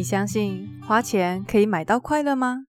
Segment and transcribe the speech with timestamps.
[0.00, 2.64] 你相信花钱可以买到快乐吗？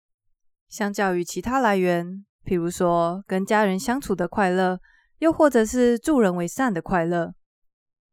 [0.68, 4.78] 相较于其他来源，譬如说跟家人相处的快乐，
[5.16, 7.32] 又或者是助人为善的快乐，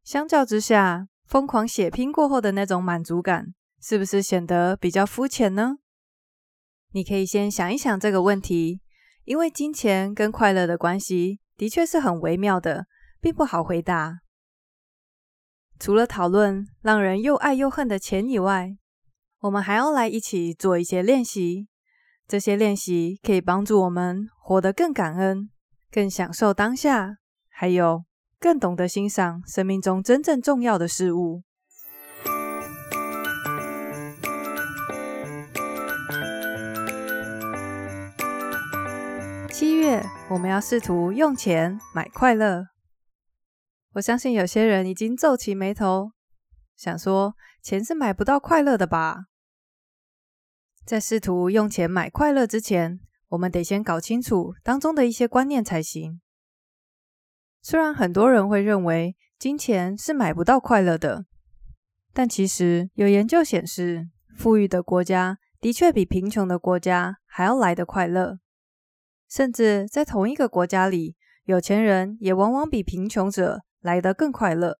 [0.05, 5.79] 相较之下，疯狂血拼过后的那种满足感，是不是显得比较肤浅呢？
[6.93, 8.79] 你可以先想一想这个问题，
[9.25, 12.88] 因为金钱跟快乐的关系的确是很微妙的，
[13.20, 14.20] 并不好回答。
[15.77, 18.77] 除了讨论让人又爱又恨的钱以外，
[19.41, 21.70] 我们还要来一起做一些练习，
[22.27, 25.49] 这些练习可以帮助我们活得更感恩、
[25.89, 27.16] 更享受当下，
[27.47, 28.03] 还有
[28.38, 31.44] 更懂得欣赏生命中真正重要的事物。
[39.53, 42.66] 七月，我们要试图用钱买快乐。
[43.94, 46.11] 我相信有些人已经皱起眉头，
[46.75, 49.25] 想说钱是买不到快乐的吧？
[50.85, 56.21] 在试图用钱买快乐之前，我们得先搞清楚当中的一些观念才行。
[57.61, 61.25] 虽然很多人会认为金钱是买不到快乐的，
[62.13, 68.39] 但其实有研究显示，富裕的国家的确比贫穷的国家还要来得快乐。
[69.27, 74.80] 甚至在同一个国家里，有钱人也往往比贫穷者来得更快乐。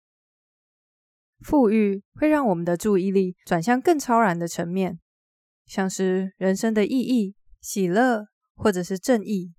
[1.42, 5.00] 富裕会让我们的注意力转向更超然的层面。
[5.66, 9.54] 像是人生的意义、喜乐，或者是正义。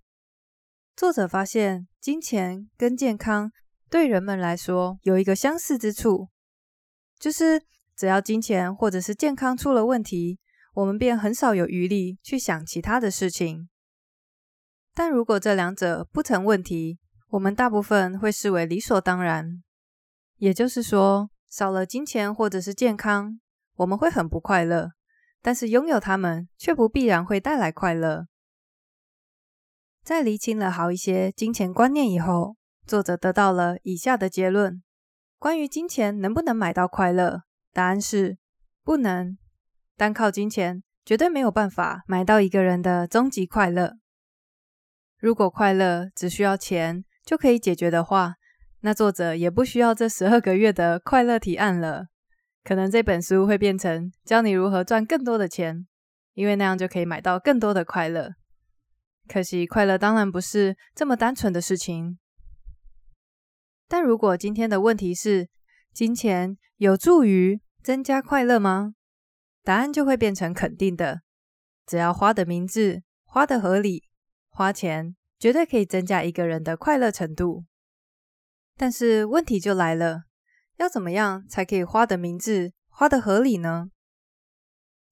[0.97, 3.50] 作者发现，金钱跟健康
[3.89, 6.28] 对人们来说有一个相似之处，
[7.19, 7.62] 就是
[7.97, 10.39] 只要金钱或者是健康出了问题，
[10.75, 13.69] 我们便很少有余力去想其他的事情。
[14.92, 19.62] 但如果这两者不成问题，我们大部分会视为理所当然。
[20.37, 23.41] 也就是说，少了金钱或者是健康，
[23.75, 24.93] 我们会很不快乐。
[25.43, 28.27] 但是拥有它们却不必然会带来快乐。
[30.05, 32.56] 在厘清了好一些金钱观念以后，
[32.87, 34.83] 作者得到了以下的结论：
[35.39, 38.39] 关于金钱能不能买到快乐，答案是
[38.84, 39.37] 不能。
[39.97, 43.97] 单靠金钱绝对没有办法买到一个人的终极快乐。
[45.19, 48.37] 如果快乐只需要钱就可以解决的话，
[48.82, 52.06] 那作者也不需要这十二个月的快乐提案了。
[52.64, 55.86] 可能这本书会变成教你如何赚更多的钱，
[56.34, 58.32] 因为那样就可以买到更多的快乐。
[59.28, 62.18] 可惜快乐当然不是这么单纯的事情。
[63.88, 65.48] 但如果今天的问题是
[65.92, 68.94] 金钱有助于增加快乐吗？
[69.62, 71.20] 答案就会变成肯定的。
[71.86, 74.04] 只要花的明智、花的合理，
[74.48, 77.64] 花钱绝对可以增加一个人的快乐程度。
[78.80, 80.22] 但是问题就来了。
[80.78, 83.91] 要怎么样才可以花得明智、花得合理呢？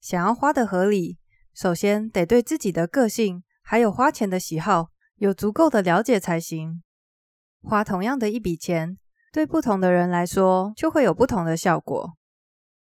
[0.00, 1.18] 想要花得合理，
[1.52, 4.86] 首先得对自己的个性还有花钱的喜好
[5.16, 6.82] 有足够的了解才行。
[7.60, 8.96] 花同样的一笔钱，
[9.30, 12.14] 对不同的人来说就会有不同的效果。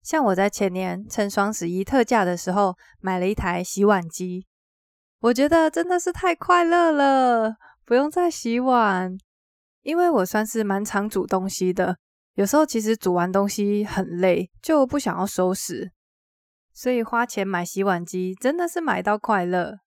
[0.01, 4.47] 像我在前年趁双十一特价的时候买了一台洗碗机，
[5.19, 9.17] 我觉得真的是太快乐了，不用再洗碗，
[9.81, 11.97] 因为我算是蛮常煮东西的。
[12.35, 15.91] 有时候其实煮完东西很累，就不想要收拾，
[16.73, 19.79] 所以花钱买洗碗机真的是买到快乐。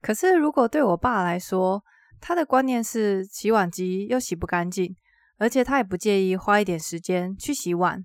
[0.00, 1.84] 可是如果对我爸来说，
[2.18, 4.96] 他的观念是洗碗机又洗不干净，
[5.36, 8.02] 而且他也不介意花一点时间去洗碗，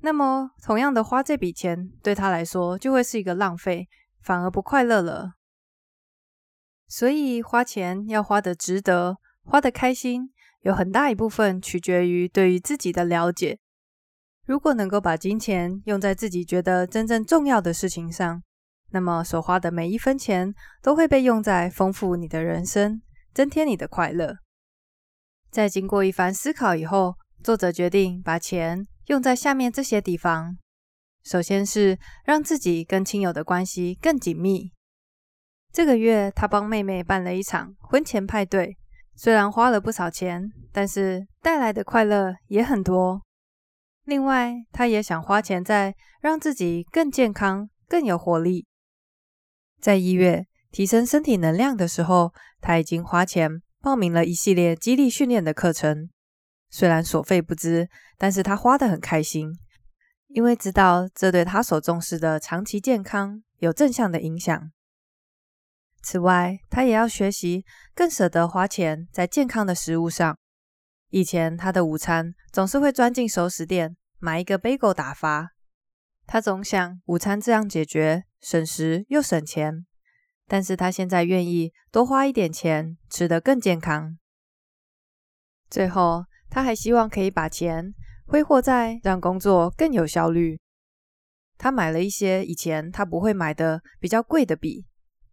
[0.00, 3.88] 那么同样的花这笔钱对他来说就会是一个浪费，
[4.20, 5.32] 反而不快乐了。
[6.86, 10.30] 所以花钱要花得值得，花得开心。
[10.60, 13.58] 有很大一部分取决于对于自己的了解。
[14.46, 18.42] 如果能够把金钱用在自己觉得真正重要的事情上，
[18.90, 23.02] 那么所花的每一分钱都会被用在丰富你的人生，
[23.34, 24.38] 增添你的快乐。
[25.50, 30.56] 在经过一番思考以后，作者决定把钱用在下面这些地方。
[31.22, 34.72] 首先是让自己跟亲友的关系更紧密。
[35.70, 38.78] 这个月，他帮妹妹办了一场婚前派对。
[39.20, 43.20] 虽然花了不少钱，但是带来的快乐也很多。
[44.04, 48.64] 另外，他也想花钱在让自己更健康、更有活力。
[49.80, 56.08] 在一月提升身体能量的时候，他已经花钱报名了一系列肌力训练的课程。
[56.70, 59.50] 虽然所费不知，但是他花得很开心，
[60.28, 64.70] 因为知道这对他所重视的长期健康有正向的影响。
[66.02, 67.64] 此外，他也要学习
[67.94, 70.36] 更舍得花钱在健康的食物上。
[71.10, 75.50] 以前他的午餐总是会钻进熟食店买一个贝果打发，
[76.26, 79.86] 他总想午餐这样解决，省时又省钱。
[80.46, 84.16] 但是他现在愿意多花一点钱，吃得更健康。
[85.68, 87.92] 最后，他还希望可以把钱
[88.26, 90.58] 挥霍在让工作更有效率。
[91.58, 94.86] 他买了一些以前他不会买的比较贵的笔，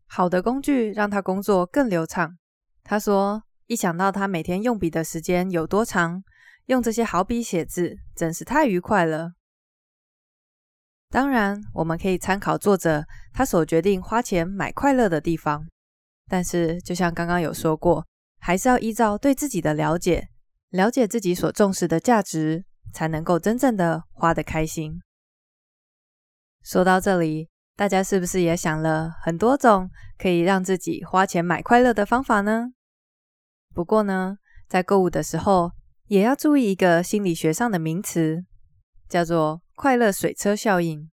[0.07, 2.37] 好的工具让他工作更流畅。
[2.83, 6.23] 他说，一想到他每天用笔的时间有多长，
[6.67, 9.33] 用这些好笔写字真是太愉快了。
[11.09, 15.65] 当然，我们可以参考作者他所决定花钱买快乐的地方，
[16.27, 18.05] 但是就像刚刚有说过，
[18.39, 20.29] 还是要依照对自己的了解，
[20.69, 24.99] 了解自己所重视的价值，才能够真正的花得开心。
[26.63, 32.71] 说到这里，大家是不是也想了很多种可以让自己花钱买快乐的方法呢？
[33.73, 34.37] 不过呢，
[34.69, 35.73] 在购物的时候
[36.07, 38.45] 也要注意一个心理学上的名词，
[39.09, 41.11] 叫做快乐水车效应。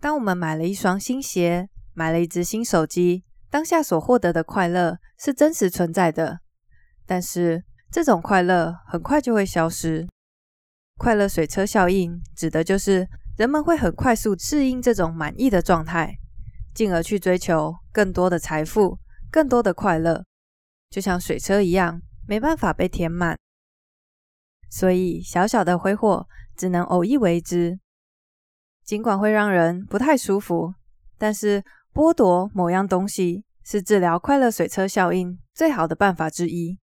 [0.00, 6.40] 当我们买了一双新鞋，买了一只新手机，当下所获得的快乐是真实存在的，
[7.04, 10.08] 但是这种快乐很快就会消失。
[10.96, 13.06] 快乐水车效应指的就是
[13.36, 16.16] 人们会很快速适应这种满意的状态，
[16.74, 18.98] 进而去追求更多的财富、
[19.30, 20.24] 更多的快乐。
[20.88, 23.36] 就像水车一样，没办法被填满，
[24.70, 27.78] 所以小小的挥霍只能偶一为之。
[28.84, 30.72] 尽管会让人不太舒服，
[31.18, 31.62] 但是
[31.92, 36.78] 剥夺某样东西是治疗快乐水车效应最好的办法之一。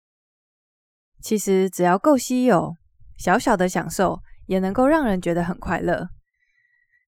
[1.20, 2.76] 其实只要够稀有，
[3.16, 6.08] 小小的享受也能够让人觉得很快乐。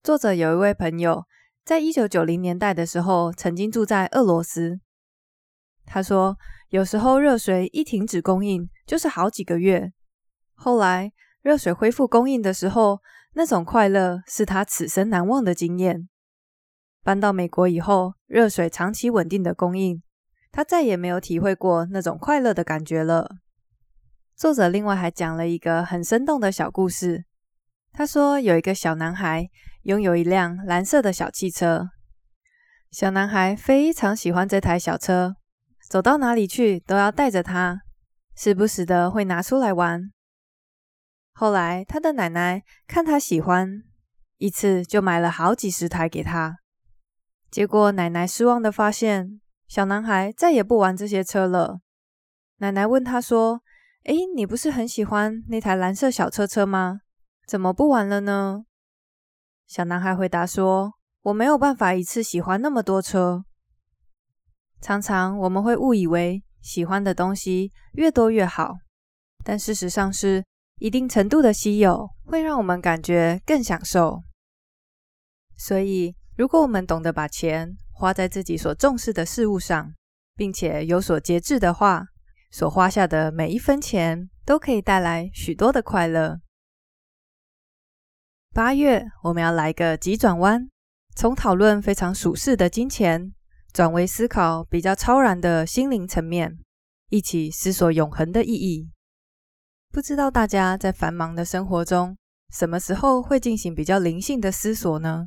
[0.04, 1.24] 作者有一位朋友，
[1.64, 4.78] 在一九九零年代的时候，曾经住在俄罗斯。
[5.86, 6.36] 他说，
[6.68, 9.92] 有时候热水一停止供应，就是好几个月。
[10.52, 11.10] 后来
[11.40, 13.00] 热水恢复供应的时候，
[13.32, 16.06] 那种快乐是他此生难忘的经验。
[17.02, 20.02] 搬到美国以后，热水长期稳定的供应，
[20.52, 23.36] 他再也没有体会过那种快乐的感觉了。
[24.36, 27.24] 作者另外还讲了一个很生动的小故事。
[27.96, 29.48] 他说，有一个小男孩
[29.84, 31.90] 拥有一辆蓝色的小汽车，
[32.90, 35.36] 小男孩非常喜欢这台小车。
[35.90, 37.82] 走到哪里去都要带着它，
[38.34, 40.10] 时不时的会拿出来玩。
[41.34, 43.82] 后来他的奶奶看他喜欢，
[44.38, 46.56] 一次就买了好几十台给他。
[47.50, 51.80] 结果奶奶失望的发现，小男孩再也不玩这些车了。
[52.56, 53.60] 奶奶问他说
[54.04, 57.00] ：“诶，你不是很喜欢那台蓝色小车车吗？
[57.46, 58.64] 怎么不玩了呢？”
[59.66, 63.44] 小男孩回答说：“我没有办法一次喜欢那么多车。”
[64.80, 68.74] 常常我们会误以为喜欢的东西越多越好，
[69.42, 70.44] 但事实上是
[70.78, 74.22] 一定程度的稀有会让我们感觉更享受。
[75.56, 79.94] 所以，如果我们懂得把钱花在自己所重视的事物上，
[80.36, 82.04] 并且有所节制的话，
[82.50, 86.40] 所花下的每一分钱都可以带来许多的快乐。
[88.54, 90.68] 八月，我们要来个急转弯，
[91.16, 93.32] 从讨论非常属世的金钱。
[93.72, 96.56] 转为思考比较超然的心灵层面，
[97.10, 98.88] 一起思索永恒的意义。
[99.90, 102.16] 不知道大家在繁忙的生活中，
[102.52, 105.26] 什么时候会进行比较灵性的思索呢？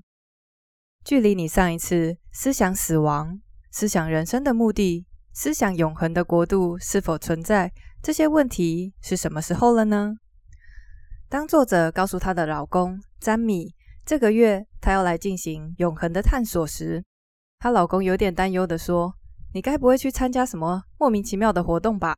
[1.03, 3.41] 距离你上一次思想死亡、
[3.72, 10.13] 思想人生的目的、思想永恒的国度是否存在这些问题是什么时候了呢？
[11.29, 17.03] 当作者告诉她的老公詹米，这个月她要来进行永恒的探索时，
[17.60, 19.13] 她老公有点担忧的说
[19.53, 22.15] ：“你该不会去参加什么莫名其妙的活动吧？”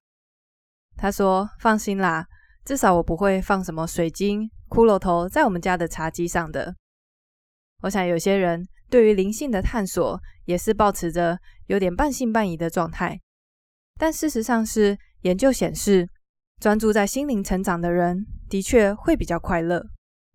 [0.96, 2.28] 她说：“放心啦，
[2.64, 6.76] 至少我不会放什么水晶、骷髅头在我们家的茶几上的。”
[7.82, 13.20] 我想有些人对于灵性的探索也是抱持着有点半信半疑的状态，
[13.98, 16.08] 但事实上是研究显示，
[16.60, 19.88] 专注在心灵成长的人的确会比较快乐，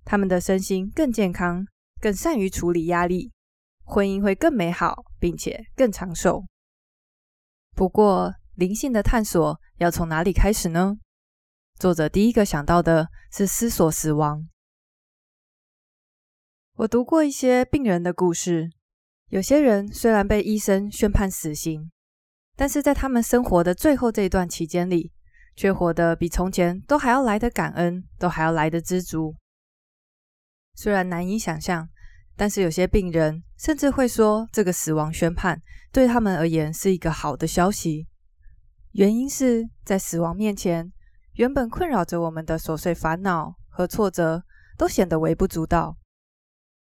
[0.04, 1.66] 他们的身心更健康，
[2.00, 3.31] 更善于处理压力。
[3.83, 6.47] 婚姻会更美好，并且更长寿。
[7.76, 10.97] 不过，灵性的探索要从哪里开始呢？
[11.78, 14.49] 作者第一个想到的是思索死亡。
[16.76, 18.71] 我读过一些病人的故事，
[19.28, 21.90] 有些人虽然被医生宣判死刑，
[22.57, 25.12] 但是在他们生活的最后这一段期间里，
[25.54, 29.34] 却活得比从前都还要来得感恩，都还要来得知足。
[30.75, 31.88] 虽然难以想象。
[32.37, 38.08] 但是有些病人甚至会说，这个死亡宣判对他们而言是一个好的消息。
[38.90, 40.92] 原因是在死亡面前，
[41.34, 44.42] 原本困扰着我们的琐碎烦恼和挫折
[44.76, 45.96] 都显得微不足道。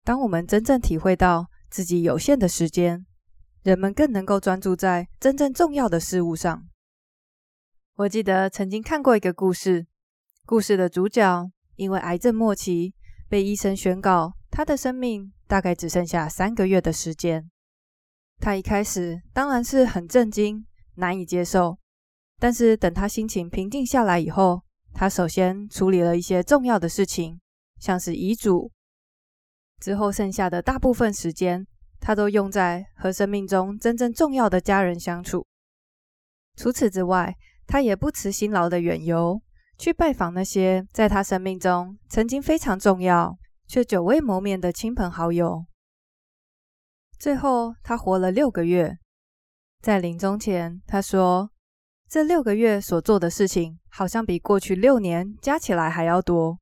[0.03, 3.03] 当我们真正体会到自己有限的时间，
[3.63, 6.67] 人们更能够专注在真正重要的事物上。
[7.95, 9.85] 我记得曾经看过一个故事，
[10.45, 12.95] 故事的主角因为癌症末期，
[13.27, 17.51] 被医生宣告他的生命大概只剩下三个月的时间。
[18.39, 21.77] 他一开始当然是很震惊，难以接受。
[22.39, 27.39] 但是等他心情平静下来以后，他首先处理了一些重要的事情，
[27.77, 28.71] 像是遗嘱。
[29.79, 31.67] 之后剩下的大部分时间，
[31.99, 35.45] 他都用在和生命中真正重要的家人相处。
[36.55, 37.35] 除此之外，
[37.71, 39.41] 他也不辞辛劳的远游，
[39.77, 45.65] 去拜访那些在他生命中曾经非常重要却久未谋面的亲朋好友。
[47.17, 48.97] 最后，他活了六个月。
[49.81, 51.49] 在临终前，他说
[52.09, 56.59] ：“这六个月所做的事情，好像比过去六年加起来还要多。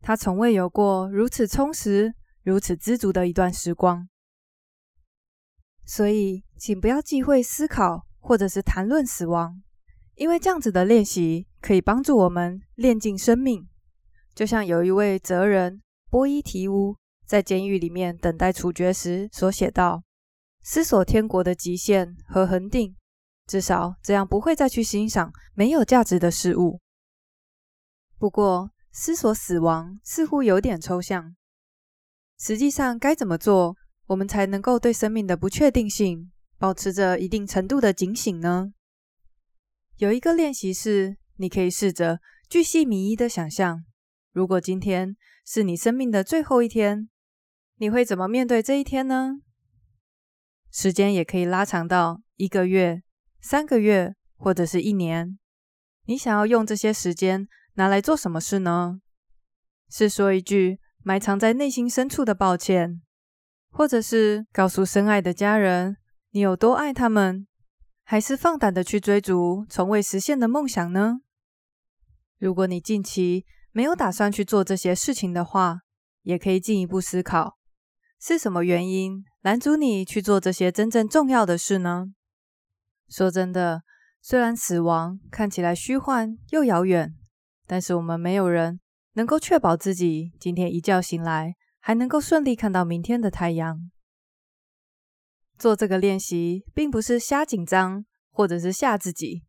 [0.00, 2.12] 他从未有过如此充实、
[2.42, 4.08] 如此知足的一段时光。
[5.84, 9.62] 所以，请不要忌讳思考或者是谈论死亡，
[10.20, 13.66] 因为这样子的练习可以帮助我们练尽生命。
[14.34, 20.02] 就像有一位哲人波伊提乌。”在监狱里面等待处决时所写道
[20.62, 22.96] ：“思索天国的极限和恒定，
[23.46, 26.80] 至少这样不会再去欣赏没有价值的事物。”
[28.18, 31.36] 不过，思索死亡似乎有点抽象。
[32.36, 33.76] 实际上，该怎么做，
[34.08, 38.72] 我们才能够对生命的不确定性保持着一定程度的警醒呢？
[40.00, 43.84] 有一个练习是，你可以试着巨细靡遗的想象，
[44.32, 45.14] 如果今天
[45.44, 47.10] 是你生命的最后一天。
[47.76, 49.40] 你会怎么面对这一天呢？
[50.72, 53.02] 时间也可以拉长到一个月、
[53.42, 55.38] 三个月，或者是一年。
[56.06, 59.02] 你想要用这些时间拿来做什么事呢？
[59.90, 63.02] 是说一句埋藏在内心深处的抱歉，
[63.70, 65.98] 或者是告诉深爱的家人
[66.30, 67.46] 你有多爱他们，
[68.10, 71.20] 还是放胆的去追逐从未实现的梦想呢？
[72.38, 75.82] 如果你近期没有打算去做这些事情的话，
[76.22, 77.56] 也可以进一步思考。
[78.18, 82.06] 是什么原因拦阻你去做这些真正重要的事呢？
[83.08, 83.84] 说真的，
[84.20, 87.14] 虽然死亡看起来虚幻又遥远，
[87.68, 88.80] 但是我们没有人
[89.12, 93.78] 能够确保自己今天一觉醒来还能够顺利看到明天的太阳。
[95.60, 99.44] 做这个练习，并不是瞎紧张或者是吓自己，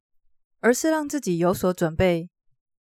[0.59, 2.29] 而是让自己有所准备。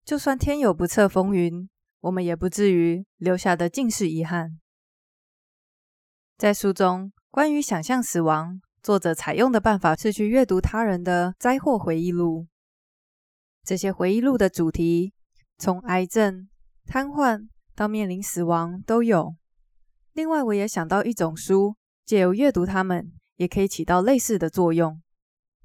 [0.05, 4.61] 就算天有不测风云，我们也不至于留下的尽是遗憾。
[6.37, 12.47] 在书中，关于想象死亡，作者采用的办法是去阅读他人的灾祸回忆录。
[13.63, 15.15] 这些回忆录的主题，
[15.57, 16.51] 从癌症、
[16.85, 19.35] 瘫痪到面临死亡都有。
[20.13, 25.01] 另外，我也想到一种书，借由阅读它们，也可以起到类似的作用。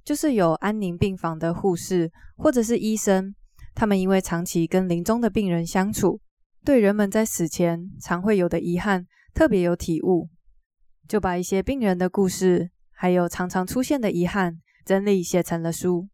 [0.03, 3.36] 就是有安宁病房的护士或者是医生，
[3.75, 6.19] 他们因为长期跟临终的病人相处，
[6.63, 10.29] 对人们在死前常会有的遗憾特别有体悟。
[11.08, 16.08] 就把一些病人的故事，还有常常出现的遗憾，整理写成了书。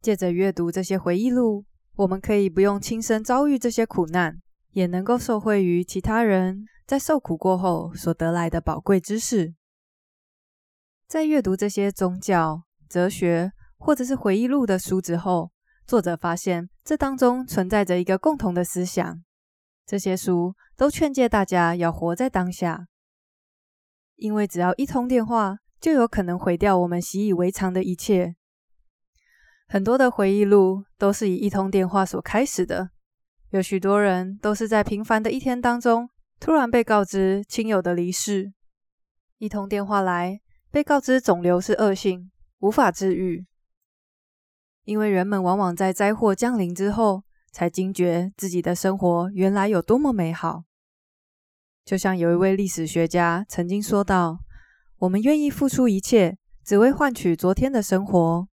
[0.00, 1.64] 借着阅读这些回忆录，
[1.96, 4.40] 我们可以不用亲身遭遇这些苦难，
[4.72, 9.54] 也能够受惠于其他人在受苦过后所得来的宝贵知识。
[11.06, 15.52] 在阅读这些宗教、哲学或者是回忆录的书之后，
[15.86, 19.22] 作者发现这当中存在着一个共同的思想：
[19.86, 22.88] 这些书都劝诫大家要活在当下。
[24.16, 28.36] 因为只要一通电话，就有可能毁掉我们习以为常的一切。
[29.66, 32.90] 很多的回忆录都是以一通电话所开始的，
[33.48, 36.10] 有许多人都是在平凡的一天当中，
[36.42, 38.52] 突然被告知亲友的离世。
[39.38, 40.40] 一通电话来，
[40.72, 43.46] 被告知肿瘤是恶性，无法治愈。
[44.82, 47.22] 因为人们往往在灾祸降临之后，
[47.52, 50.64] 才惊觉自己的生活原来有多么美好。
[51.84, 54.40] 就像有一位历史学家曾经说道
[54.98, 58.48] ：“我们愿意付出一切，只为换取昨天的生活。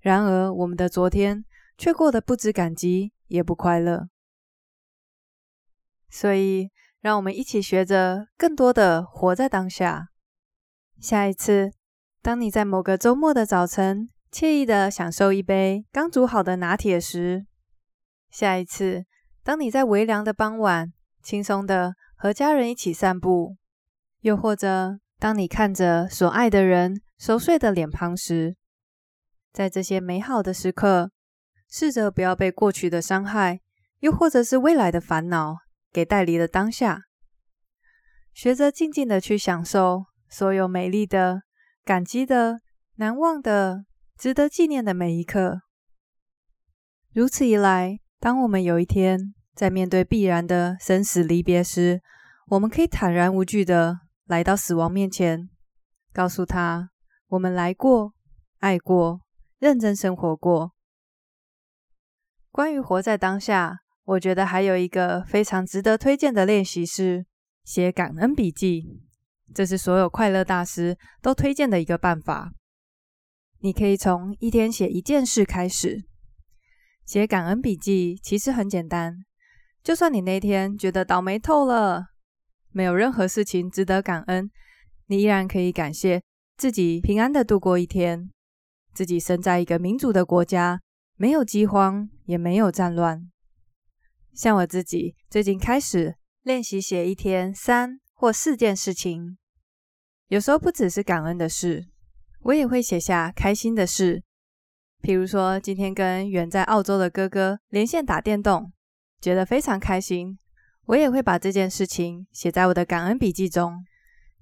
[0.00, 1.44] 然而，我们的昨天
[1.78, 4.08] 却过得不知感激，也不快乐。
[6.10, 6.70] 所以，
[7.04, 10.08] 让我们一起学着更多的活在当下。
[10.98, 11.74] 下一次，
[12.22, 17.44] 当你在某个周末的早晨，惬意的享受一杯刚煮好的拿铁时；
[18.30, 19.04] 下一次，
[19.42, 23.58] 当你在微凉的傍晚，轻松的。”和家人一起散步，
[24.20, 28.56] 又或者当你看着所爱的人熟睡的脸庞时，
[29.52, 31.10] 在这些美好的时刻，
[31.68, 33.60] 试着不要被过去的伤害，
[33.98, 35.56] 又或者是未来的烦恼
[35.94, 37.04] 给带离了当下，
[38.32, 41.42] 学着静静的去享受所有美丽的、
[41.84, 42.60] 感激的、
[42.96, 43.84] 难忘的、
[44.18, 45.60] 值得纪念的每一刻。
[47.12, 52.02] 如此一来，当我们有一天在面对必然的生死离别时，
[52.48, 55.48] 我们可以坦然无惧的来到死亡面前，
[56.12, 56.90] 告诉他：
[57.28, 58.14] 我们来过，
[58.58, 59.20] 爱过，
[59.60, 60.72] 认真生活过。
[62.50, 67.24] 关于活在当下，我觉得还有一个非常值得推荐的练习是
[67.64, 69.02] 写感恩笔记。
[69.54, 72.52] 这是所有快乐大师都推荐的一个办法。
[73.60, 76.04] 你可以从一天写一件事开始。
[77.06, 79.24] 写感恩笔记其实很简单，
[79.82, 82.06] 就算你那天觉得倒霉透了，
[82.70, 84.50] 没有任何事情值得感恩，
[85.06, 86.22] 你依然可以感谢
[86.56, 88.30] 自己平安的度过一天，
[88.92, 90.80] 自己生在一个民主的国家，
[91.16, 93.30] 没有饥荒，也没有战乱。
[94.34, 99.38] 像我自己最近开始练习写一天三或四件事情，
[100.26, 101.86] 有时候不只是感恩的事，
[102.40, 104.22] 我也会写下开心的事，
[105.02, 108.72] 譬如说今天跟远在澳洲的哥哥连线打电动，
[109.20, 110.36] 觉得非常开心。
[110.86, 113.84] 我也会把这件事情写在我的感恩笔记中，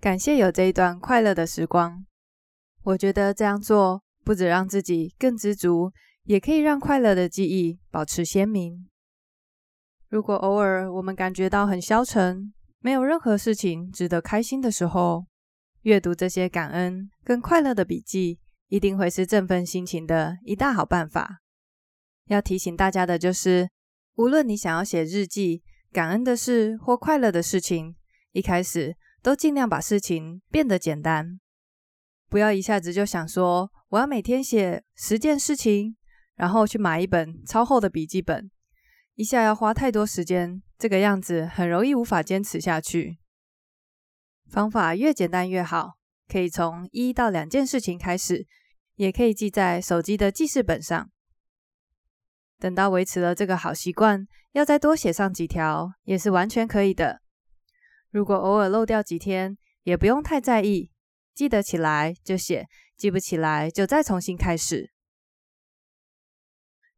[0.00, 2.04] 感谢有这一段快乐的时光。
[2.82, 5.92] 我觉得这样做不只让自己更知足，
[6.24, 8.88] 也可以让快乐的记忆保持鲜明。
[10.12, 15.24] 如果偶尔我们感觉到很消沉，没有任何事情值得开心的时候，
[15.84, 18.38] 阅读这些感恩跟快乐的笔记，
[18.68, 21.38] 一定会是振奋心情的一大好办法。
[22.26, 23.70] 要提醒大家的就是，
[24.16, 27.96] 无论你想要写日记，感恩的事或快乐的事情，
[28.32, 31.40] 一开始都尽量把事情变得简单，
[32.28, 35.96] 不要一下子就想说我要每天写十件事情，
[36.36, 38.50] 然后去买一本超厚的笔记本，
[39.14, 43.18] 一下要花太多时间，这个样子很容易无法坚持下去。
[44.48, 48.46] 方法越简单越好，可以从一到两件事情开始，
[48.96, 51.10] 也可以记在手机的记事本上。
[52.58, 57.20] 等到维持了这个好习惯，要再多写上几条也是完全可以的。
[58.10, 60.90] 如果偶尔漏掉几天，也不用太在意，
[61.34, 64.90] 记得起来就写，记不起来就再重新开始。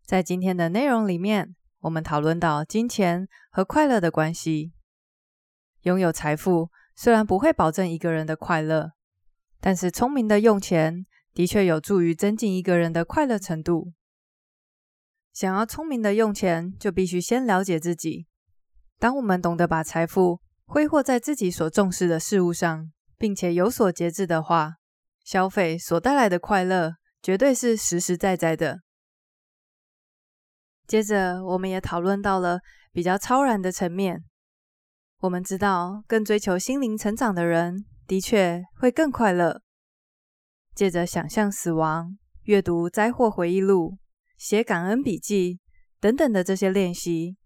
[0.05, 4.73] 在今天的内容里面，我们讨论到金钱和快乐的关系。
[5.83, 8.93] 拥有财富虽然不会保证一个人的快乐，
[9.61, 13.93] 但是聪明的用钱的确有助于增进一个人的快乐程度。
[15.35, 18.27] 想要聪明的用钱，就必须先了解自己。
[18.99, 24.77] 当我们懂得把财富挥霍在自己所重视的事物上，并且有所节制的话，
[25.23, 28.84] 消费所带来的快乐绝对是实实在在的。
[30.87, 32.61] 接着，我们也讨论到了
[32.93, 34.23] 比较超然的层面。
[35.21, 39.63] 我们知道，更追求心灵成长的人，的确会更快乐。
[40.75, 43.99] 借着想象死亡，阅读灾祸回忆录。
[44.37, 45.61] 写感恩笔记
[46.01, 47.37] 等等的这些练习，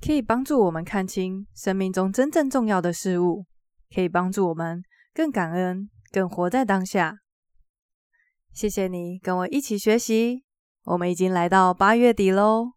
[0.00, 3.46] 可以帮助我们看清生命中真正重要的事物，
[3.92, 7.16] 可以帮助我们更感恩、更活在当下。
[8.52, 10.44] 谢谢你跟我一起学习，
[10.84, 12.74] 我们已经来到八月底喽，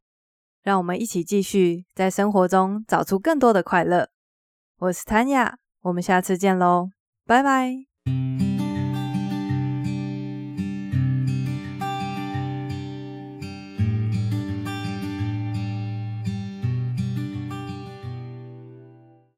[0.67, 4.09] 让我们一起继续在生活中找出更多的快乐。
[4.79, 6.89] 我是 Tanya，我们下次见喽，
[7.25, 8.46] 拜拜。